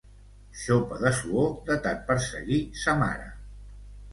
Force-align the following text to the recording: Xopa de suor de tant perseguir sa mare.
Xopa 0.61 0.97
de 1.03 1.11
suor 1.17 1.53
de 1.67 1.77
tant 1.85 2.01
perseguir 2.09 2.59
sa 2.85 2.97
mare. 3.03 3.29